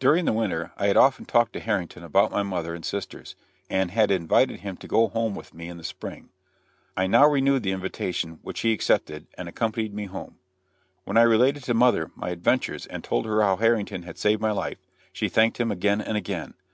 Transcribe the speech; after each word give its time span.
During 0.00 0.24
the 0.24 0.32
winter 0.32 0.72
I 0.78 0.86
had 0.86 0.96
often 0.96 1.26
talked 1.26 1.52
to 1.52 1.60
Harrington 1.60 2.02
about 2.02 2.30
my 2.30 2.42
mother 2.42 2.74
and 2.74 2.82
sisters, 2.82 3.36
and 3.68 3.90
had 3.90 4.10
invited 4.10 4.60
him 4.60 4.78
to 4.78 4.88
go 4.88 5.08
home 5.08 5.34
with 5.34 5.52
me 5.52 5.68
in 5.68 5.76
the 5.76 5.84
spring. 5.84 6.30
I 6.96 7.06
now 7.06 7.26
renewed 7.28 7.62
the 7.62 7.72
invitation, 7.72 8.38
which 8.40 8.60
he 8.60 8.72
accepted, 8.72 9.26
and 9.36 9.50
accompanied 9.50 9.92
me 9.92 10.06
home. 10.06 10.38
When 11.04 11.18
I 11.18 11.22
related 11.24 11.64
to 11.64 11.74
mother 11.74 12.10
my 12.16 12.30
adventures 12.30 12.86
and 12.86 13.04
told 13.04 13.26
her 13.26 13.42
how 13.42 13.56
Harrington 13.56 14.04
had 14.04 14.16
saved 14.16 14.40
my 14.40 14.52
life, 14.52 14.78
she 15.12 15.28
thanked 15.28 15.60
him 15.60 15.70
again 15.70 16.00
and 16.00 16.16
again. 16.16 16.54